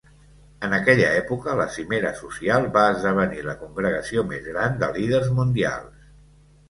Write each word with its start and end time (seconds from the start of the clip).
En 0.67 0.71
aquella 0.77 1.09
època, 1.17 1.53
la 1.59 1.67
cimera 1.75 2.13
social 2.21 2.65
va 2.77 2.87
esdevenir 2.95 3.45
la 3.49 3.57
congregació 3.63 4.25
més 4.33 4.49
gran 4.51 4.81
de 4.85 4.91
líders 4.97 5.31
mundials. 5.43 6.13